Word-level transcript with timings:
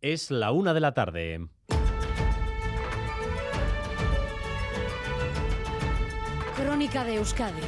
Es 0.00 0.30
la 0.30 0.52
una 0.52 0.74
de 0.74 0.80
la 0.80 0.94
tarde. 0.94 1.48
Crónica 6.54 7.02
de 7.02 7.16
Euskadi 7.16 7.60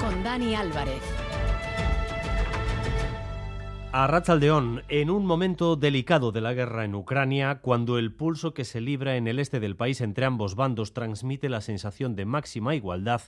con 0.00 0.24
Dani 0.24 0.56
Álvarez. 0.56 1.00
A 3.92 4.08
Ratzaldeón, 4.08 4.82
en 4.88 5.10
un 5.10 5.24
momento 5.24 5.76
delicado 5.76 6.32
de 6.32 6.40
la 6.40 6.52
guerra 6.52 6.84
en 6.84 6.96
Ucrania, 6.96 7.60
cuando 7.60 7.96
el 7.96 8.12
pulso 8.12 8.52
que 8.52 8.64
se 8.64 8.80
libra 8.80 9.14
en 9.14 9.28
el 9.28 9.38
este 9.38 9.60
del 9.60 9.76
país 9.76 10.00
entre 10.00 10.24
ambos 10.24 10.56
bandos 10.56 10.92
transmite 10.92 11.48
la 11.48 11.60
sensación 11.60 12.16
de 12.16 12.24
máxima 12.24 12.74
igualdad, 12.74 13.20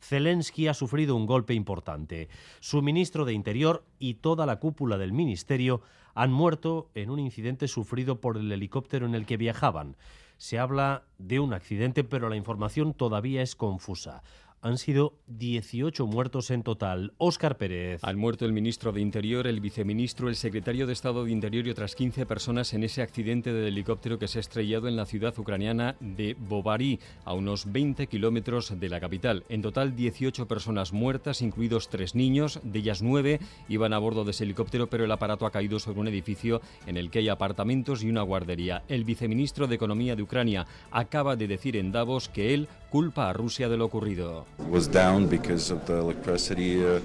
Zelensky 0.00 0.66
ha 0.68 0.72
sufrido 0.72 1.14
un 1.14 1.26
golpe 1.26 1.52
importante. 1.52 2.30
Su 2.60 2.80
ministro 2.80 3.26
de 3.26 3.34
Interior 3.34 3.84
y 3.98 4.14
toda 4.14 4.46
la 4.46 4.60
cúpula 4.60 4.96
del 4.96 5.12
ministerio 5.12 5.82
han 6.14 6.32
muerto 6.32 6.90
en 6.94 7.10
un 7.10 7.18
incidente 7.18 7.68
sufrido 7.68 8.20
por 8.20 8.36
el 8.36 8.50
helicóptero 8.50 9.06
en 9.06 9.14
el 9.14 9.26
que 9.26 9.36
viajaban. 9.36 9.96
Se 10.36 10.58
habla 10.58 11.04
de 11.18 11.38
un 11.38 11.52
accidente, 11.52 12.02
pero 12.02 12.28
la 12.28 12.36
información 12.36 12.94
todavía 12.94 13.42
es 13.42 13.54
confusa 13.56 14.22
han 14.62 14.78
sido 14.78 15.14
18 15.28 16.06
muertos 16.06 16.50
en 16.50 16.62
total. 16.62 17.14
Óscar 17.18 17.56
Pérez. 17.56 18.00
Han 18.04 18.18
muerto 18.18 18.44
el 18.44 18.52
ministro 18.52 18.92
de 18.92 19.00
Interior, 19.00 19.46
el 19.46 19.60
viceministro, 19.60 20.28
el 20.28 20.36
secretario 20.36 20.86
de 20.86 20.92
Estado 20.92 21.24
de 21.24 21.30
Interior 21.30 21.66
y 21.66 21.70
otras 21.70 21.94
15 21.94 22.26
personas 22.26 22.74
en 22.74 22.84
ese 22.84 23.02
accidente 23.02 23.52
de 23.52 23.68
helicóptero 23.68 24.18
que 24.18 24.28
se 24.28 24.38
ha 24.38 24.40
estrellado 24.40 24.88
en 24.88 24.96
la 24.96 25.06
ciudad 25.06 25.38
ucraniana 25.38 25.96
de 26.00 26.36
Bovary, 26.38 27.00
a 27.24 27.32
unos 27.32 27.72
20 27.72 28.06
kilómetros 28.06 28.78
de 28.78 28.88
la 28.88 29.00
capital. 29.00 29.44
En 29.48 29.62
total, 29.62 29.96
18 29.96 30.46
personas 30.46 30.92
muertas, 30.92 31.40
incluidos 31.40 31.88
tres 31.88 32.14
niños, 32.14 32.60
de 32.62 32.78
ellas 32.80 33.02
nueve 33.02 33.40
iban 33.68 33.92
a 33.92 33.98
bordo 33.98 34.24
de 34.24 34.32
ese 34.32 34.44
helicóptero, 34.44 34.88
pero 34.88 35.04
el 35.04 35.12
aparato 35.12 35.46
ha 35.46 35.50
caído 35.50 35.78
sobre 35.78 36.00
un 36.00 36.08
edificio 36.08 36.60
en 36.86 36.96
el 36.96 37.10
que 37.10 37.20
hay 37.20 37.28
apartamentos 37.28 38.02
y 38.02 38.10
una 38.10 38.22
guardería. 38.22 38.82
El 38.88 39.04
viceministro 39.04 39.66
de 39.66 39.76
Economía 39.76 40.16
de 40.16 40.22
Ucrania 40.22 40.66
acaba 40.90 41.36
de 41.36 41.48
decir 41.48 41.76
en 41.76 41.92
Davos 41.92 42.28
que 42.28 42.52
él 42.52 42.68
culpa 42.90 43.30
a 43.30 43.32
Rusia 43.32 43.68
de 43.68 43.76
lo 43.76 43.86
ocurrido. 43.86 44.44
was 44.68 44.90
down 44.90 45.28
because 45.28 45.72
of 45.72 45.84
the 45.86 45.98
electricity 45.98 46.82
uh, 46.84 47.00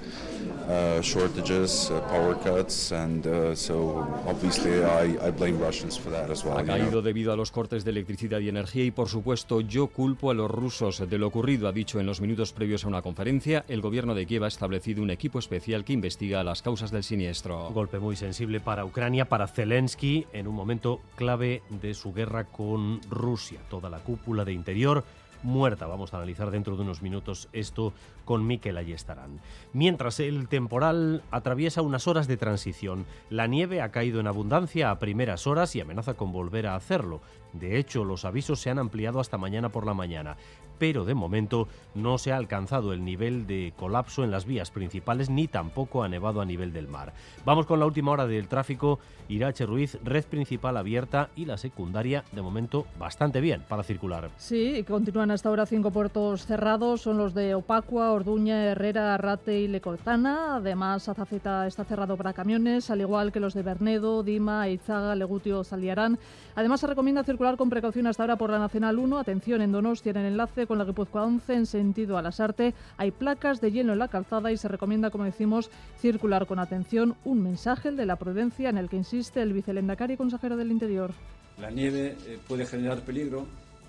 uh, 0.68 1.00
shortages, 1.00 1.90
uh, 1.90 2.00
power 2.08 2.34
cuts, 2.34 2.92
and 2.92 3.26
uh, 3.26 3.54
so 3.54 4.06
obviously 4.26 4.84
I, 4.84 5.16
I 5.26 5.30
blame 5.30 5.58
Russians 5.58 5.98
for 5.98 6.10
that 6.12 6.30
as 6.30 6.44
well. 6.44 6.56
Ha 6.56 6.60
you 6.60 6.66
know. 6.66 6.76
caído 6.76 7.02
debido 7.02 7.32
a 7.32 7.36
los 7.36 7.50
cortes 7.50 7.84
de 7.84 7.90
electricidad 7.90 8.40
y 8.40 8.48
energía 8.48 8.84
y 8.84 8.90
por 8.90 9.08
supuesto 9.08 9.60
yo 9.60 9.86
culpo 9.88 10.30
a 10.30 10.34
los 10.34 10.50
rusos 10.50 11.08
de 11.08 11.18
lo 11.18 11.28
ocurrido, 11.28 11.68
ha 11.68 11.72
dicho 11.72 12.00
en 12.00 12.06
los 12.06 12.20
minutos 12.20 12.52
previos 12.52 12.84
a 12.84 12.88
una 12.88 13.02
conferencia. 13.02 13.64
El 13.68 13.80
gobierno 13.80 14.14
de 14.14 14.26
Kiev 14.26 14.44
ha 14.44 14.48
establecido 14.48 15.02
un 15.02 15.10
equipo 15.10 15.38
especial 15.38 15.84
que 15.84 15.92
investiga 15.92 16.42
las 16.44 16.62
causas 16.62 16.90
del 16.90 17.04
siniestro. 17.04 17.70
Golpe 17.70 17.98
muy 17.98 18.16
sensible 18.16 18.60
para 18.60 18.84
Ucrania, 18.84 19.28
para 19.28 19.46
Zelensky, 19.46 20.26
en 20.32 20.48
un 20.48 20.54
momento 20.54 21.00
clave 21.14 21.62
de 21.70 21.94
su 21.94 22.12
guerra 22.12 22.44
con 22.44 23.00
Rusia. 23.08 23.60
Toda 23.70 23.88
la 23.88 23.98
cúpula 23.98 24.44
de 24.44 24.52
interior 24.52 25.04
muerta. 25.46 25.86
Vamos 25.86 26.12
a 26.12 26.18
analizar 26.18 26.50
dentro 26.50 26.76
de 26.76 26.82
unos 26.82 27.00
minutos 27.00 27.48
esto 27.52 27.94
con 28.24 28.46
Miquel 28.46 28.76
Ayestarán. 28.76 29.40
Mientras 29.72 30.20
el 30.20 30.48
temporal 30.48 31.22
atraviesa 31.30 31.82
unas 31.82 32.06
horas 32.06 32.26
de 32.26 32.36
transición, 32.36 33.06
la 33.30 33.46
nieve 33.46 33.80
ha 33.80 33.90
caído 33.90 34.20
en 34.20 34.26
abundancia 34.26 34.90
a 34.90 34.98
primeras 34.98 35.46
horas 35.46 35.74
y 35.76 35.80
amenaza 35.80 36.14
con 36.14 36.32
volver 36.32 36.66
a 36.66 36.74
hacerlo. 36.74 37.20
De 37.52 37.78
hecho, 37.78 38.04
los 38.04 38.24
avisos 38.24 38.60
se 38.60 38.70
han 38.70 38.78
ampliado 38.78 39.20
hasta 39.20 39.38
mañana 39.38 39.70
por 39.70 39.86
la 39.86 39.94
mañana, 39.94 40.36
pero 40.78 41.04
de 41.04 41.14
momento 41.14 41.68
no 41.94 42.18
se 42.18 42.32
ha 42.32 42.36
alcanzado 42.36 42.92
el 42.92 43.04
nivel 43.04 43.46
de 43.46 43.72
colapso 43.76 44.24
en 44.24 44.30
las 44.30 44.44
vías 44.44 44.70
principales 44.70 45.30
ni 45.30 45.48
tampoco 45.48 46.02
ha 46.02 46.08
nevado 46.08 46.40
a 46.40 46.44
nivel 46.44 46.72
del 46.72 46.88
mar. 46.88 47.12
Vamos 47.44 47.66
con 47.66 47.78
la 47.78 47.86
última 47.86 48.12
hora 48.12 48.26
del 48.26 48.48
tráfico. 48.48 48.98
Irache 49.28 49.66
Ruiz, 49.66 49.98
red 50.04 50.24
principal 50.24 50.76
abierta 50.76 51.30
y 51.34 51.46
la 51.46 51.56
secundaria, 51.56 52.24
de 52.30 52.42
momento, 52.42 52.86
bastante 52.98 53.40
bien 53.40 53.62
para 53.68 53.82
circular. 53.82 54.30
Sí, 54.36 54.84
continúan 54.86 55.32
hasta 55.32 55.48
ahora 55.48 55.66
cinco 55.66 55.90
puertos 55.90 56.46
cerrados, 56.46 57.02
son 57.02 57.18
los 57.18 57.34
de 57.34 57.54
Opacua, 57.54 58.12
Orduña, 58.12 58.64
Herrera, 58.64 59.14
Arrate 59.14 59.60
y 59.60 59.68
Lecortana. 59.68 60.56
Además, 60.56 61.08
Azaceta 61.08 61.66
está 61.66 61.84
cerrado 61.84 62.16
para 62.16 62.32
camiones, 62.32 62.90
al 62.90 63.00
igual 63.00 63.32
que 63.32 63.40
los 63.40 63.54
de 63.54 63.62
Bernedo, 63.62 64.22
Dima, 64.22 64.68
Eizaga, 64.68 65.14
Legutio, 65.14 65.64
Saliarán. 65.64 66.18
Además, 66.54 66.80
se 66.80 66.86
recomienda 66.86 67.24
circular 67.24 67.56
con 67.56 67.68
precaución 67.68 68.06
hasta 68.06 68.22
ahora 68.22 68.36
por 68.36 68.50
la 68.50 68.58
Nacional 68.58 68.98
1. 68.98 69.18
Atención, 69.18 69.60
en 69.60 69.72
Donostia, 69.72 70.10
en 70.10 70.18
el 70.18 70.26
enlace 70.26 70.65
con 70.66 70.78
la 70.78 70.84
Guipúzcoa 70.84 71.24
11 71.24 71.54
en 71.54 71.66
sentido 71.66 72.18
a 72.18 72.22
Lasarte. 72.22 72.74
Hay 72.96 73.10
placas 73.10 73.60
de 73.60 73.72
hielo 73.72 73.92
en 73.92 73.98
la 73.98 74.08
calzada 74.08 74.52
y 74.52 74.56
se 74.56 74.68
recomienda, 74.68 75.10
como 75.10 75.24
decimos, 75.24 75.70
circular 75.98 76.46
con 76.46 76.58
atención. 76.58 77.16
Un 77.24 77.42
mensaje, 77.42 77.92
de 77.92 78.06
la 78.06 78.16
prudencia, 78.16 78.68
en 78.68 78.78
el 78.78 78.88
que 78.88 78.96
insiste 78.96 79.42
el 79.42 79.52
vicelendacari 79.52 80.14
y 80.14 80.16
consejero 80.16 80.56
del 80.56 80.70
Interior. 80.70 81.12
La 81.60 81.70
nieve 81.70 82.16
eh, 82.26 82.38
puede 82.46 82.66
generar 82.66 83.00
peligro, 83.00 83.46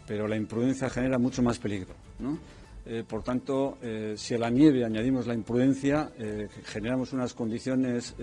pero 0.07 0.27
la 0.27 0.37
imprudencia 0.37 0.89
genera 0.89 1.17
mucho 1.17 1.41
más 1.41 1.59
peligro. 1.59 1.93
¿no? 2.19 2.37
Eh, 2.85 3.03
por 3.07 3.23
tanto, 3.23 3.77
eh, 3.81 4.13
si 4.17 4.35
a 4.35 4.37
la 4.37 4.49
nieve 4.49 4.85
añadimos 4.85 5.27
la 5.27 5.33
imprudencia, 5.33 6.11
generamos 6.65 7.11
unas 7.11 7.33
condiciones 7.33 8.15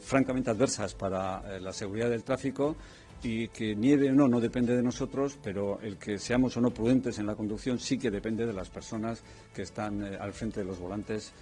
francamente 0.00 0.50
adversas 0.50 0.94
para 0.94 1.60
la 1.60 1.72
seguridad 1.72 2.10
del 2.10 2.24
tráfico 2.24 2.76
y 3.22 3.48
que 3.48 3.74
nieve 3.74 4.10
o 4.10 4.14
no 4.14 4.28
no 4.28 4.40
depende 4.40 4.76
de 4.76 4.82
nosotros, 4.82 5.38
pero 5.42 5.80
el 5.80 5.96
que 5.96 6.18
seamos 6.18 6.56
o 6.56 6.60
no 6.60 6.70
prudentes 6.70 7.18
en 7.18 7.26
la 7.26 7.34
conducción 7.34 7.78
sí 7.78 7.98
que 7.98 8.10
depende 8.10 8.46
de 8.46 8.52
las 8.52 8.70
personas 8.70 9.22
que 9.54 9.62
están 9.62 10.04
eh, 10.04 10.16
al 10.20 10.32
frente 10.32 10.60
de 10.60 10.66
los 10.66 10.78
volantes. 10.78 11.32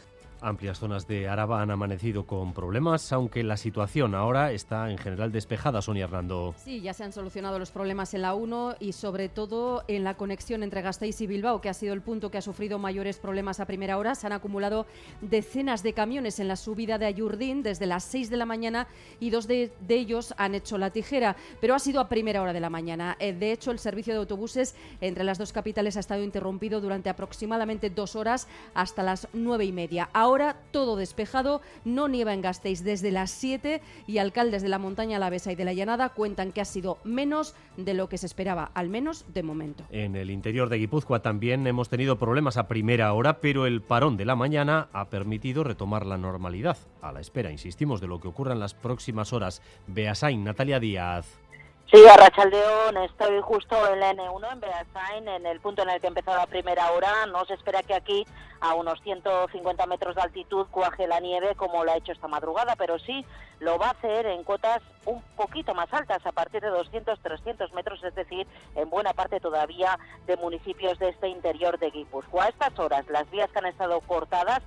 Amplias 0.40 0.78
zonas 0.78 1.06
de 1.06 1.28
Araba 1.28 1.62
han 1.62 1.70
amanecido 1.70 2.26
con 2.26 2.52
problemas, 2.52 3.12
aunque 3.12 3.42
la 3.42 3.56
situación 3.56 4.14
ahora 4.14 4.52
está 4.52 4.90
en 4.90 4.98
general 4.98 5.32
despejada, 5.32 5.80
Sonia 5.80 6.04
Hernando. 6.04 6.54
Sí, 6.58 6.80
ya 6.82 6.92
se 6.92 7.02
han 7.04 7.12
solucionado 7.12 7.58
los 7.58 7.70
problemas 7.70 8.12
en 8.14 8.22
la 8.22 8.34
1 8.34 8.76
y 8.78 8.92
sobre 8.92 9.28
todo 9.28 9.84
en 9.88 10.04
la 10.04 10.14
conexión 10.14 10.62
entre 10.62 10.82
Gasteiz 10.82 11.20
y 11.22 11.26
Bilbao, 11.26 11.60
que 11.60 11.70
ha 11.70 11.74
sido 11.74 11.94
el 11.94 12.02
punto 12.02 12.30
que 12.30 12.38
ha 12.38 12.42
sufrido 12.42 12.78
mayores 12.78 13.18
problemas 13.18 13.58
a 13.60 13.66
primera 13.66 13.96
hora. 13.96 14.14
Se 14.14 14.26
han 14.26 14.32
acumulado 14.34 14.86
decenas 15.22 15.82
de 15.82 15.94
camiones 15.94 16.38
en 16.40 16.48
la 16.48 16.56
subida 16.56 16.98
de 16.98 17.06
Ayurdín 17.06 17.62
desde 17.62 17.86
las 17.86 18.04
6 18.04 18.28
de 18.28 18.36
la 18.36 18.44
mañana 18.46 18.86
y 19.20 19.30
dos 19.30 19.46
de, 19.46 19.72
de 19.86 19.94
ellos 19.94 20.34
han 20.36 20.54
hecho 20.54 20.76
la 20.76 20.90
tijera, 20.90 21.36
pero 21.60 21.74
ha 21.74 21.78
sido 21.78 22.00
a 22.00 22.08
primera 22.08 22.42
hora 22.42 22.52
de 22.52 22.60
la 22.60 22.70
mañana. 22.70 23.16
Eh, 23.18 23.32
De 23.32 23.50
hecho, 23.52 23.70
el 23.70 23.78
servicio 23.78 24.12
de 24.12 24.18
autobuses 24.20 24.74
entre 25.00 25.24
las 25.24 25.38
dos 25.38 25.52
capitales 25.52 25.96
ha 25.96 26.00
estado 26.00 26.22
interrumpido 26.22 26.80
durante 26.80 27.08
aproximadamente 27.08 27.88
dos 27.90 28.14
horas 28.16 28.46
hasta 28.74 29.02
las 29.02 29.28
nueve 29.32 29.64
y 29.64 29.72
media. 29.72 30.10
Ahora 30.24 30.56
todo 30.70 30.96
despejado, 30.96 31.60
no 31.84 32.08
nieva 32.08 32.32
en 32.32 32.40
Gasteiz 32.40 32.82
desde 32.82 33.10
las 33.10 33.30
7 33.30 33.82
y 34.06 34.16
alcaldes 34.16 34.62
de 34.62 34.70
la 34.70 34.78
montaña 34.78 35.18
Alavesa 35.18 35.52
y 35.52 35.54
de 35.54 35.66
la 35.66 35.74
Llanada 35.74 36.08
cuentan 36.08 36.50
que 36.50 36.62
ha 36.62 36.64
sido 36.64 36.96
menos 37.04 37.54
de 37.76 37.92
lo 37.92 38.08
que 38.08 38.16
se 38.16 38.24
esperaba, 38.24 38.70
al 38.72 38.88
menos 38.88 39.26
de 39.34 39.42
momento. 39.42 39.84
En 39.90 40.16
el 40.16 40.30
interior 40.30 40.70
de 40.70 40.78
Guipúzcoa 40.78 41.20
también 41.20 41.66
hemos 41.66 41.90
tenido 41.90 42.16
problemas 42.16 42.56
a 42.56 42.68
primera 42.68 43.12
hora, 43.12 43.42
pero 43.42 43.66
el 43.66 43.82
parón 43.82 44.16
de 44.16 44.24
la 44.24 44.34
mañana 44.34 44.88
ha 44.94 45.10
permitido 45.10 45.62
retomar 45.62 46.06
la 46.06 46.16
normalidad. 46.16 46.78
A 47.02 47.12
la 47.12 47.20
espera, 47.20 47.50
insistimos, 47.50 48.00
de 48.00 48.06
lo 48.06 48.18
que 48.18 48.28
ocurra 48.28 48.54
en 48.54 48.60
las 48.60 48.72
próximas 48.72 49.34
horas. 49.34 49.60
Beasain, 49.88 50.42
Natalia 50.42 50.80
Díaz. 50.80 51.43
Sí, 51.92 52.02
a 52.08 52.16
Rachaldeón, 52.16 52.96
estoy 52.96 53.40
justo 53.42 53.76
en 53.92 54.00
la 54.00 54.14
N1, 54.14 54.52
en 54.52 54.60
Beasain, 54.60 55.28
en 55.28 55.46
el 55.46 55.60
punto 55.60 55.82
en 55.82 55.90
el 55.90 56.00
que 56.00 56.06
empezó 56.06 56.34
la 56.34 56.46
primera 56.46 56.90
hora. 56.92 57.26
No 57.26 57.44
se 57.44 57.54
espera 57.54 57.82
que 57.82 57.94
aquí, 57.94 58.26
a 58.60 58.74
unos 58.74 59.00
150 59.02 59.86
metros 59.86 60.16
de 60.16 60.22
altitud, 60.22 60.66
cuaje 60.70 61.06
la 61.06 61.20
nieve 61.20 61.54
como 61.54 61.84
lo 61.84 61.92
ha 61.92 61.96
hecho 61.96 62.12
esta 62.12 62.26
madrugada, 62.26 62.74
pero 62.76 62.98
sí 62.98 63.24
lo 63.60 63.78
va 63.78 63.88
a 63.88 63.90
hacer 63.90 64.26
en 64.26 64.42
cotas 64.44 64.82
un 65.04 65.22
poquito 65.36 65.74
más 65.74 65.92
altas, 65.92 66.24
a 66.26 66.32
partir 66.32 66.62
de 66.62 66.68
200, 66.68 67.20
300 67.20 67.72
metros, 67.74 68.02
es 68.02 68.14
decir, 68.14 68.46
en 68.74 68.88
buena 68.88 69.12
parte 69.12 69.38
todavía 69.38 69.98
de 70.26 70.36
municipios 70.36 70.98
de 70.98 71.10
este 71.10 71.28
interior 71.28 71.78
de 71.78 71.90
Guipúzcoa. 71.90 72.44
A 72.44 72.48
estas 72.48 72.78
horas, 72.78 73.06
las 73.08 73.30
vías 73.30 73.50
que 73.50 73.58
han 73.58 73.66
estado 73.66 74.00
cortadas 74.00 74.62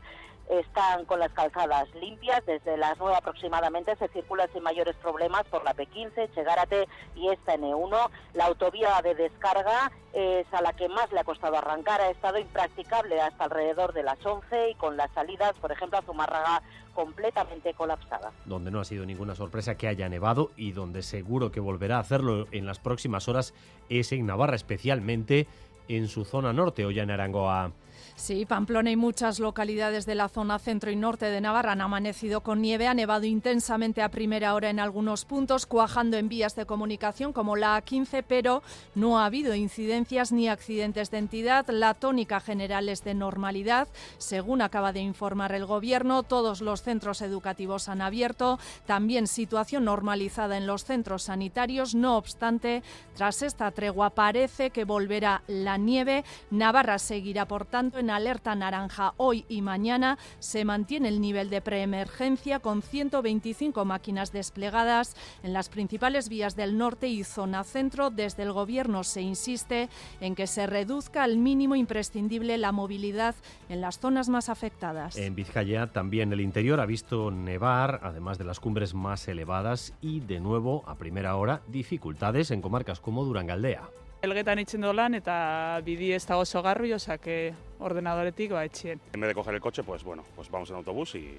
están 0.50 1.06
con 1.06 1.20
las 1.20 1.32
calzadas 1.32 1.88
limpias. 1.96 2.46
Desde 2.46 2.78
las 2.78 2.98
9 2.98 3.16
aproximadamente 3.18 3.96
se 3.96 4.08
circula 4.10 4.48
sin 4.54 4.64
mayores 4.64 4.96
problemas 4.98 5.44
por 5.46 5.64
la 5.64 5.76
P15, 5.76 6.34
Chegárate 6.34 6.88
y 7.16 7.30
esta 7.30 7.56
N1. 7.56 8.10
La 8.34 8.46
autovía 8.46 9.02
de 9.02 9.16
descarga 9.16 9.92
es 10.14 10.52
a 10.54 10.62
la 10.62 10.74
que 10.74 10.90
más 10.90 11.12
le 11.12 11.20
ha 11.20 11.24
costado 11.24 11.58
arrancar. 11.58 12.02
Ha 12.02 12.10
estado 12.10 12.38
impracticable 12.38 13.20
hasta 13.22 13.46
alrededor 13.46 13.94
de 13.94 14.04
las 14.04 14.24
11 14.26 14.72
y 14.72 14.76
con 14.76 14.98
las 14.98 15.12
salidas, 15.12 15.54
por 15.56 15.72
ejemplo, 15.72 16.00
a 16.00 16.02
Zumárraga 16.02 16.62
completamente 16.94 17.76
colapsada. 17.76 18.32
Donde 18.46 18.72
no 18.72 18.80
ha 18.80 18.86
sido 18.86 19.06
ninguna 19.06 19.36
sorpresa 19.36 19.76
que 19.76 19.88
haya 19.88 20.10
nevado 20.10 20.52
y 20.56 20.72
donde 20.72 21.04
seguro 21.04 21.52
que 21.52 21.60
volverá 21.60 21.98
a 21.98 22.00
hacerlo 22.00 22.48
en 22.52 22.66
las 22.66 22.80
próximas 22.80 23.28
horas 23.28 23.54
es 23.90 24.12
en 24.12 24.26
Navarra, 24.26 24.56
especialmente 24.56 25.48
en 25.88 26.08
su 26.08 26.26
zona 26.26 26.54
norte, 26.54 26.92
ya 26.94 27.04
en 27.04 27.12
Arangoa. 27.12 27.72
Sí, 28.16 28.46
Pamplona 28.46 28.92
y 28.92 28.96
muchas 28.96 29.40
localidades 29.40 30.06
de 30.06 30.16
la 30.16 30.30
zona 30.30 30.60
centro 30.60 30.92
y 30.92 30.96
norte 30.96 31.26
de 31.28 31.42
Navarra 31.42 31.74
han 31.74 31.82
amanecido 31.82 32.42
con 32.42 32.62
nieve, 32.62 32.88
ha 32.88 32.94
nevado 32.94 33.26
intensamente 33.26 34.02
a 34.02 34.10
primera 34.10 34.56
hora 34.56 34.70
en 34.70 34.80
algunos 34.80 35.26
puntos, 35.26 35.66
cuajando 35.66 36.18
en 36.18 36.30
vías 36.30 36.56
de 36.56 36.66
comunicación 36.66 37.34
como 37.34 37.56
la 37.56 37.82
A15, 37.82 38.24
pero 38.28 38.64
no 38.96 39.20
ha 39.20 39.26
habido 39.26 39.56
incidencias 39.56 40.32
ni 40.32 40.48
accidentes 40.48 41.12
de 41.12 41.18
entidad. 41.18 41.68
La 41.70 41.94
tónica 41.94 42.40
general 42.40 42.90
es 42.90 43.04
de 43.04 43.14
normalidad. 43.14 43.88
Según 44.18 44.62
acaba 44.62 44.94
de 44.94 45.00
informar 45.00 45.52
el 45.52 45.66
Gobierno, 45.66 46.24
todos 46.24 46.62
los 46.62 46.82
centros 46.82 47.22
educativos 47.22 47.90
han 47.90 48.02
abierto. 48.02 48.60
También 48.86 49.28
situación 49.28 49.86
normalizada 49.86 50.58
en 50.58 50.68
los 50.68 50.86
centros 50.86 51.24
sanitarios. 51.24 51.96
No 51.96 52.18
obstante, 52.18 52.84
tras 53.16 53.42
esta 53.42 53.72
tregua 53.72 54.12
parece 54.12 54.70
que 54.70 54.86
volverá 54.86 55.44
la 55.48 55.78
nieve. 55.78 56.24
Navarra 56.52 57.00
seguirá, 57.00 57.48
por 57.48 57.66
tanto, 57.66 57.97
en 57.98 58.10
alerta 58.10 58.56
naranja 58.56 59.14
hoy 59.18 59.46
y 59.50 59.62
mañana. 59.62 60.18
Se 60.40 60.66
mantiene 60.66 61.08
el 61.10 61.22
nivel 61.22 61.50
de 61.50 61.62
preemergencia 61.62 62.60
con 62.60 62.82
125 62.82 63.86
máquinas 63.86 64.32
desplegadas 64.32 65.16
en 65.44 65.54
las 65.54 65.70
principales 65.70 66.30
vías 66.30 66.56
del 66.56 66.78
norte 66.78 67.08
y 67.08 67.24
zona 67.24 67.64
centro. 67.64 68.10
Desde 68.10 68.44
el 68.44 68.54
Gobierno 68.54 69.04
se 69.04 69.22
insiste 69.22 69.90
en 70.22 70.36
que 70.36 70.48
se 70.48 70.68
reduzca 70.68 71.24
al 71.24 71.38
mínimo 71.38 71.76
imprescindible 71.76 72.58
la 72.58 72.72
movilidad 72.72 73.36
en 73.70 73.82
las 73.82 74.00
zonas 74.00 74.30
más 74.30 74.50
afectadas. 74.50 75.18
En 75.18 75.36
Vizcaya 75.36 75.88
también 75.88 76.32
el 76.34 76.42
interior 76.42 76.80
ha 76.80 76.86
visto 76.86 77.32
nevar, 77.32 78.00
además 78.04 78.38
de 78.38 78.46
las 78.46 78.60
cumbres 78.60 78.94
más 78.94 79.28
elevadas 79.28 79.94
y 80.02 80.20
de 80.22 80.40
nuevo 80.40 80.84
a 80.88 80.96
primera 80.96 81.36
hora 81.36 81.62
dificultades 81.68 82.52
en 82.52 82.62
comarcas 82.62 83.00
como 83.00 83.24
Durangaldea. 83.24 83.90
Elgetan 84.22 84.58
itxen 84.58 84.82
lan 84.98 85.14
eta 85.14 85.78
bidi 85.86 86.10
ez 86.16 86.26
dago 86.26 86.42
oso 86.42 86.64
garbi, 86.66 86.90
osea 86.94 87.20
que 87.22 87.54
ordenadoretik 87.80 88.52
ba 88.52 88.66
etxien. 88.66 89.00
En 89.14 89.20
vez 89.22 89.30
de 89.30 89.36
coger 89.36 89.54
el 89.56 89.62
coche, 89.62 89.84
pues 89.84 90.04
bueno, 90.04 90.24
pues 90.36 90.50
vamos 90.50 90.70
en 90.70 90.78
autobús 90.78 91.16
y, 91.16 91.38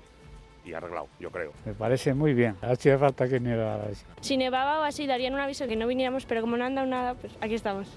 y 0.64 0.72
arreglado, 0.72 1.08
yo 1.18 1.30
creo. 1.30 1.52
Me 1.64 1.72
parece 1.74 2.14
muy 2.14 2.34
bien. 2.34 2.56
Hacía 2.62 2.98
falta 2.98 3.28
que 3.28 3.40
nevara. 3.40 3.88
Si 4.20 4.36
nevaba 4.36 4.80
o 4.80 4.82
así, 4.82 5.06
darían 5.06 5.34
un 5.34 5.40
aviso 5.40 5.66
que 5.66 5.76
no 5.76 5.86
viniéramos, 5.86 6.26
pero 6.26 6.40
como 6.40 6.56
no 6.56 6.64
han 6.64 6.74
dado 6.74 6.86
nada, 6.86 7.14
pues 7.14 7.32
aquí 7.40 7.54
estamos. 7.54 7.88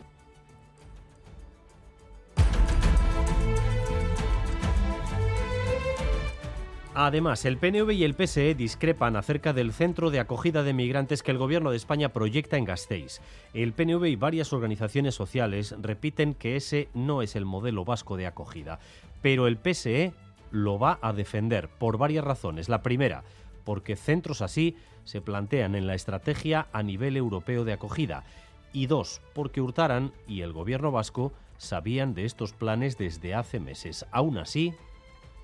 Además, 7.04 7.46
el 7.46 7.58
PNV 7.58 7.94
y 7.94 8.04
el 8.04 8.14
PSE 8.14 8.54
discrepan 8.54 9.16
acerca 9.16 9.54
del 9.54 9.74
centro 9.74 10.12
de 10.12 10.20
acogida 10.20 10.62
de 10.62 10.72
migrantes 10.72 11.24
que 11.24 11.32
el 11.32 11.40
Gobierno 11.40 11.72
de 11.72 11.78
España 11.78 12.10
proyecta 12.10 12.58
en 12.58 12.66
Gasteiz. 12.66 13.22
El 13.56 13.74
PNV 13.74 14.06
y 14.06 14.16
varias 14.16 14.54
organizaciones 14.54 15.16
sociales 15.16 15.74
repiten 15.82 16.36
que 16.36 16.56
ese 16.56 16.90
no 16.94 17.24
es 17.24 17.36
el 17.36 17.44
modelo 17.44 17.86
vasco 17.86 18.18
de 18.18 18.28
acogida, 18.28 18.78
pero 19.24 19.48
el 19.48 19.58
PSE 19.58 20.14
lo 20.52 20.78
va 20.78 21.00
a 21.02 21.12
defender 21.12 21.70
por 21.70 21.98
varias 21.98 22.24
razones. 22.24 22.70
La 22.70 22.84
primera, 22.84 23.24
porque 23.64 23.96
centros 23.96 24.44
así 24.44 24.76
se 25.04 25.22
plantean 25.22 25.74
en 25.74 25.88
la 25.88 25.96
estrategia 25.96 26.68
a 26.72 26.84
nivel 26.84 27.18
europeo 27.18 27.66
de 27.66 27.74
acogida. 27.74 28.26
Y 28.74 28.86
dos, 28.86 29.24
porque 29.34 29.60
Hurtaran 29.60 30.12
y 30.28 30.42
el 30.42 30.54
Gobierno 30.54 30.92
vasco 30.92 31.34
sabían 31.58 32.14
de 32.14 32.26
estos 32.26 32.54
planes 32.54 33.00
desde 33.00 33.34
hace 33.34 33.60
meses. 33.60 34.06
Aún 34.12 34.38
así, 34.38 34.76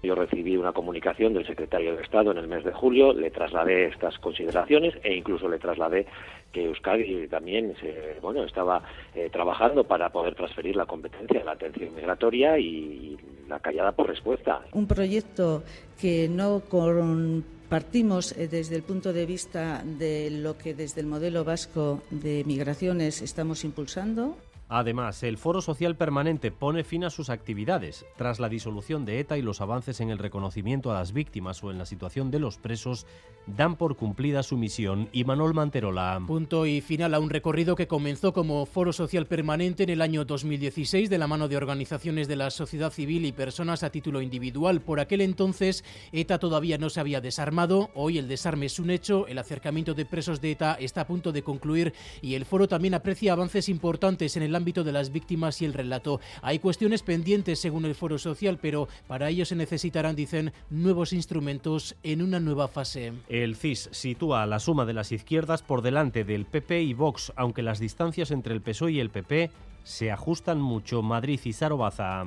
yo 0.03 0.15
recibí 0.15 0.55
una 0.57 0.73
comunicación 0.73 1.33
del 1.33 1.45
secretario 1.45 1.95
de 1.95 2.03
Estado 2.03 2.31
en 2.31 2.37
el 2.37 2.47
mes 2.47 2.63
de 2.63 2.71
julio, 2.71 3.13
le 3.13 3.31
trasladé 3.31 3.85
estas 3.85 4.17
consideraciones 4.19 4.93
e 5.03 5.15
incluso 5.15 5.49
le 5.49 5.59
trasladé 5.59 6.05
que 6.51 6.65
Euskadi 6.65 7.27
también 7.27 7.75
se, 7.81 8.17
bueno, 8.21 8.43
estaba 8.43 8.83
eh, 9.15 9.29
trabajando 9.31 9.83
para 9.83 10.09
poder 10.09 10.35
transferir 10.35 10.75
la 10.75 10.85
competencia 10.85 11.39
de 11.39 11.45
la 11.45 11.53
atención 11.53 11.95
migratoria 11.95 12.57
y 12.57 13.17
la 13.47 13.59
callada 13.59 13.91
por 13.91 14.07
respuesta. 14.07 14.61
Un 14.73 14.87
proyecto 14.87 15.63
que 15.99 16.29
no 16.29 16.61
compartimos 16.61 18.37
eh, 18.37 18.47
desde 18.47 18.75
el 18.75 18.83
punto 18.83 19.13
de 19.13 19.25
vista 19.25 19.83
de 19.83 20.29
lo 20.31 20.57
que 20.57 20.73
desde 20.73 21.01
el 21.01 21.07
modelo 21.07 21.43
vasco 21.43 22.01
de 22.11 22.43
migraciones 22.45 23.21
estamos 23.21 23.63
impulsando. 23.63 24.37
Además, 24.69 25.23
el 25.23 25.37
Foro 25.37 25.61
Social 25.61 25.95
Permanente 25.95 26.51
pone 26.51 26.83
fin 26.83 27.05
a 27.05 27.09
sus 27.09 27.29
actividades 27.29 28.05
tras 28.17 28.39
la 28.39 28.49
disolución 28.49 29.05
de 29.05 29.19
ETA 29.19 29.37
y 29.37 29.41
los 29.41 29.61
avances 29.61 30.01
en 30.01 30.09
el 30.09 30.17
reconocimiento 30.17 30.91
a 30.91 30.95
las 30.95 31.13
víctimas 31.13 31.63
o 31.63 31.71
en 31.71 31.77
la 31.77 31.85
situación 31.85 32.31
de 32.31 32.39
los 32.39 32.57
presos 32.57 33.05
dan 33.45 33.77
por 33.77 33.95
cumplida 33.95 34.43
su 34.43 34.57
misión 34.57 35.07
y 35.13 35.23
Manuel 35.23 35.53
Manterola. 35.53 36.21
Punto 36.27 36.65
y 36.65 36.81
final 36.81 37.13
a 37.13 37.19
un 37.19 37.29
recorrido 37.29 37.75
que 37.75 37.87
comenzó 37.87 38.33
como 38.33 38.65
Foro 38.65 38.91
Social 38.91 39.25
Permanente 39.25 39.83
en 39.83 39.89
el 39.89 40.01
año 40.01 40.25
2016 40.25 41.09
de 41.09 41.17
la 41.17 41.27
mano 41.27 41.47
de 41.47 41.55
organizaciones 41.55 42.27
de 42.27 42.35
la 42.35 42.51
sociedad 42.51 42.91
civil 42.91 43.25
y 43.25 43.31
personas 43.31 43.83
a 43.83 43.89
título 43.89 44.21
individual. 44.21 44.81
Por 44.81 44.99
aquel 44.99 45.21
entonces 45.21 45.85
ETA 46.11 46.39
todavía 46.39 46.77
no 46.77 46.89
se 46.89 46.99
había 46.99 47.21
desarmado, 47.21 47.89
hoy 47.93 48.17
el 48.17 48.27
desarme 48.27 48.65
es 48.65 48.79
un 48.79 48.89
hecho, 48.89 49.27
el 49.27 49.37
acercamiento 49.37 49.93
de 49.93 50.05
presos 50.05 50.41
de 50.41 50.51
ETA 50.51 50.73
está 50.73 51.01
a 51.01 51.07
punto 51.07 51.31
de 51.31 51.43
concluir 51.43 51.93
y 52.21 52.33
el 52.33 52.43
foro 52.43 52.67
también 52.67 52.95
aprecia 52.95 53.31
avances 53.31 53.69
importantes 53.69 54.35
en 54.35 54.43
el 54.43 54.56
ámbito 54.57 54.83
de 54.83 54.91
las 54.91 55.13
víctimas 55.13 55.61
y 55.61 55.65
el 55.65 55.73
relato. 55.73 56.19
Hay 56.41 56.59
cuestiones 56.59 57.03
pendientes 57.03 57.59
según 57.59 57.85
el 57.85 57.95
Foro 57.95 58.17
Social, 58.17 58.59
pero 58.61 58.89
para 59.07 59.29
ello 59.29 59.45
se 59.45 59.55
necesitarán, 59.55 60.17
dicen, 60.17 60.51
nuevos 60.69 61.13
instrumentos 61.13 61.95
en 62.03 62.21
una 62.21 62.41
nueva 62.41 62.67
fase. 62.67 63.13
El 63.29 63.55
CIS 63.55 63.89
sitúa 63.93 64.45
la 64.45 64.59
suma 64.59 64.85
de 64.85 64.93
las 64.93 65.13
izquierdas 65.13 65.61
por 65.61 65.81
delante 65.81 66.25
del 66.25 66.45
PP 66.45 66.81
y 66.81 66.93
Vox, 66.93 67.31
aunque 67.37 67.61
las 67.63 67.79
distancias 67.79 68.31
entre 68.31 68.53
el 68.53 68.61
PSOE 68.61 68.91
y 68.91 68.99
el 68.99 69.09
PP 69.09 69.51
se 69.83 70.11
ajustan 70.11 70.59
mucho. 70.59 71.01
Madrid 71.01 71.39
y 71.45 71.53
Sarobaza. 71.53 72.25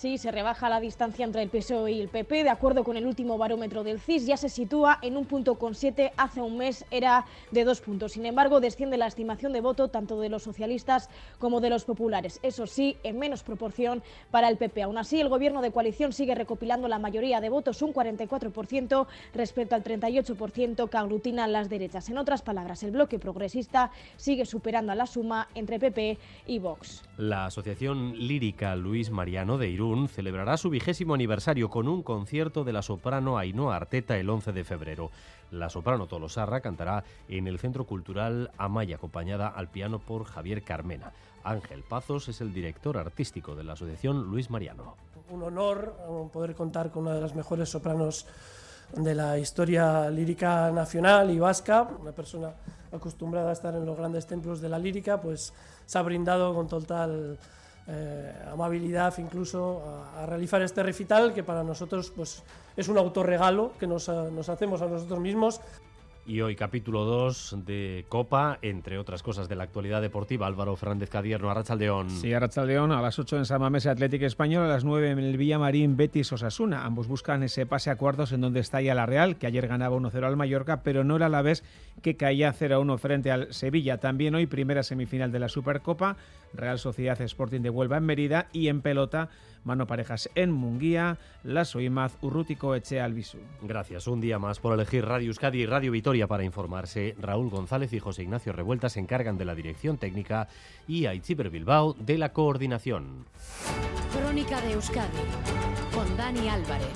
Sí, 0.00 0.16
se 0.16 0.30
rebaja 0.30 0.70
la 0.70 0.80
distancia 0.80 1.26
entre 1.26 1.42
el 1.42 1.50
PSOE 1.50 1.92
y 1.92 2.00
el 2.00 2.08
PP. 2.08 2.44
De 2.44 2.48
acuerdo 2.48 2.84
con 2.84 2.96
el 2.96 3.04
último 3.04 3.36
barómetro 3.36 3.84
del 3.84 4.00
CIS, 4.00 4.24
ya 4.24 4.38
se 4.38 4.48
sitúa 4.48 4.98
en 5.02 5.18
un 5.18 5.26
punto 5.26 5.56
con 5.56 5.74
siete. 5.74 6.14
Hace 6.16 6.40
un 6.40 6.56
mes 6.56 6.86
era 6.90 7.26
de 7.50 7.64
dos 7.64 7.82
puntos. 7.82 8.12
Sin 8.12 8.24
embargo, 8.24 8.60
desciende 8.60 8.96
la 8.96 9.08
estimación 9.08 9.52
de 9.52 9.60
voto 9.60 9.88
tanto 9.88 10.18
de 10.18 10.30
los 10.30 10.42
socialistas 10.42 11.10
como 11.38 11.60
de 11.60 11.68
los 11.68 11.84
populares. 11.84 12.40
Eso 12.42 12.66
sí, 12.66 12.96
en 13.02 13.18
menos 13.18 13.42
proporción 13.42 14.02
para 14.30 14.48
el 14.48 14.56
PP. 14.56 14.84
Aún 14.84 14.96
así, 14.96 15.20
el 15.20 15.28
gobierno 15.28 15.60
de 15.60 15.70
coalición 15.70 16.14
sigue 16.14 16.34
recopilando 16.34 16.88
la 16.88 16.98
mayoría 16.98 17.42
de 17.42 17.50
votos, 17.50 17.82
un 17.82 17.92
44% 17.92 19.06
respecto 19.34 19.74
al 19.74 19.84
38% 19.84 20.88
que 20.88 20.96
aglutinan 20.96 21.52
las 21.52 21.68
derechas. 21.68 22.08
En 22.08 22.16
otras 22.16 22.40
palabras, 22.40 22.82
el 22.84 22.92
bloque 22.92 23.18
progresista 23.18 23.90
sigue 24.16 24.46
superando 24.46 24.92
a 24.92 24.94
la 24.94 25.04
suma 25.04 25.48
entre 25.54 25.78
PP 25.78 26.16
y 26.46 26.58
Vox. 26.58 27.02
La 27.18 27.44
Asociación 27.44 28.16
Lírica 28.16 28.74
Luis 28.76 29.10
Mariano 29.10 29.58
de 29.58 29.68
Irún 29.68 29.89
celebrará 30.08 30.56
su 30.56 30.70
vigésimo 30.70 31.14
aniversario 31.14 31.68
con 31.68 31.88
un 31.88 32.02
concierto 32.02 32.64
de 32.64 32.72
la 32.72 32.82
soprano 32.82 33.38
Ainhoa 33.38 33.76
Arteta 33.76 34.16
el 34.16 34.30
11 34.30 34.52
de 34.52 34.64
febrero. 34.64 35.10
La 35.50 35.68
soprano 35.68 36.06
Tolosarra 36.06 36.60
cantará 36.60 37.04
en 37.28 37.46
el 37.46 37.58
Centro 37.58 37.84
Cultural 37.84 38.50
Amaya, 38.56 38.96
acompañada 38.96 39.48
al 39.48 39.68
piano 39.68 39.98
por 39.98 40.24
Javier 40.24 40.62
Carmena. 40.62 41.12
Ángel 41.42 41.82
Pazos 41.82 42.28
es 42.28 42.40
el 42.40 42.52
director 42.52 42.98
artístico 42.98 43.54
de 43.54 43.64
la 43.64 43.72
Asociación 43.72 44.24
Luis 44.24 44.50
Mariano. 44.50 44.96
Un 45.30 45.42
honor 45.42 45.96
poder 46.32 46.54
contar 46.54 46.90
con 46.90 47.04
una 47.06 47.14
de 47.14 47.20
las 47.20 47.34
mejores 47.34 47.68
sopranos 47.68 48.26
de 48.96 49.14
la 49.14 49.38
historia 49.38 50.10
lírica 50.10 50.70
nacional 50.70 51.30
y 51.30 51.38
vasca, 51.38 51.88
una 52.00 52.12
persona 52.12 52.52
acostumbrada 52.92 53.50
a 53.50 53.52
estar 53.52 53.74
en 53.74 53.86
los 53.86 53.96
grandes 53.96 54.26
templos 54.26 54.60
de 54.60 54.68
la 54.68 54.78
lírica, 54.78 55.20
pues 55.20 55.52
se 55.86 55.98
ha 55.98 56.02
brindado 56.02 56.54
con 56.54 56.68
total 56.68 57.38
eh, 57.92 58.32
amabilidad 58.52 59.18
incluso 59.18 59.82
a, 60.16 60.24
realizar 60.26 60.62
este 60.62 60.82
recital 60.82 61.34
que 61.34 61.42
para 61.42 61.64
nosotros 61.64 62.12
pues, 62.14 62.42
es 62.76 62.88
un 62.88 62.98
autorregalo 62.98 63.72
que 63.80 63.86
nos, 63.86 64.08
nos 64.08 64.48
hacemos 64.48 64.80
a 64.82 64.86
nosotros 64.86 65.18
mismos. 65.18 65.60
Y 66.26 66.42
hoy 66.42 66.54
capítulo 66.54 67.04
2 67.04 67.56
de 67.64 68.04
Copa, 68.08 68.58
entre 68.62 68.98
otras 68.98 69.22
cosas 69.22 69.48
de 69.48 69.56
la 69.56 69.64
actualidad 69.64 70.00
deportiva. 70.00 70.46
Álvaro 70.46 70.76
Fernández 70.76 71.10
Cadierno, 71.10 71.50
Arrachaldeón. 71.50 72.10
Sí, 72.10 72.32
Arrachaldeón, 72.32 72.92
a 72.92 73.02
las 73.02 73.18
8 73.18 73.38
en 73.38 73.46
San 73.46 73.60
Mamés 73.60 73.86
Atlético 73.86 74.26
Español, 74.26 74.64
a 74.64 74.68
las 74.68 74.84
9 74.84 75.10
en 75.10 75.18
el 75.18 75.36
Villamarín 75.36 75.96
Betis 75.96 76.32
Osasuna. 76.32 76.84
Ambos 76.84 77.08
buscan 77.08 77.42
ese 77.42 77.66
pase 77.66 77.90
a 77.90 77.96
cuartos 77.96 78.32
en 78.32 78.42
donde 78.42 78.60
está 78.60 78.80
ya 78.80 78.94
la 78.94 79.06
Real, 79.06 79.36
que 79.36 79.46
ayer 79.46 79.66
ganaba 79.66 79.96
1-0 79.96 80.24
al 80.24 80.36
Mallorca, 80.36 80.82
pero 80.82 81.02
no 81.02 81.16
era 81.16 81.28
la 81.28 81.42
vez 81.42 81.64
que 82.02 82.16
caía 82.16 82.54
0-1 82.54 82.98
frente 82.98 83.30
al 83.32 83.52
Sevilla. 83.52 83.98
También 83.98 84.34
hoy 84.34 84.46
primera 84.46 84.82
semifinal 84.82 85.32
de 85.32 85.40
la 85.40 85.48
Supercopa, 85.48 86.16
Real 86.52 86.78
Sociedad 86.78 87.20
Sporting 87.20 87.60
de 87.60 87.70
Huelva 87.70 87.96
en 87.96 88.04
Mérida 88.04 88.48
y 88.52 88.68
en 88.68 88.82
pelota 88.82 89.30
Mano 89.64 89.86
Parejas 89.86 90.30
en 90.34 90.50
Munguía, 90.50 91.18
Lasso 91.42 91.80
Imaz, 91.80 92.16
Urrutico 92.22 92.74
Eche 92.74 93.00
Albisu. 93.00 93.38
Gracias. 93.62 94.06
Un 94.06 94.20
día 94.20 94.38
más 94.38 94.58
por 94.58 94.74
elegir 94.74 95.04
Radio 95.04 95.28
Euskadi 95.28 95.62
y 95.62 95.66
Radio 95.66 95.92
Vitoria 95.92 96.26
para 96.26 96.44
informarse. 96.44 97.14
Raúl 97.18 97.50
González 97.50 97.92
y 97.92 97.98
José 97.98 98.22
Ignacio 98.22 98.52
Revuelta 98.52 98.88
se 98.88 99.00
encargan 99.00 99.38
de 99.38 99.44
la 99.44 99.54
dirección 99.54 99.98
técnica 99.98 100.48
y 100.86 101.06
Aitziber 101.06 101.50
Bilbao 101.50 101.94
de 101.94 102.18
la 102.18 102.32
coordinación. 102.32 103.26
Crónica 104.12 104.60
de 104.60 104.72
Euskadi 104.72 105.18
con 105.94 106.16
Dani 106.16 106.48
Álvarez. 106.48 106.88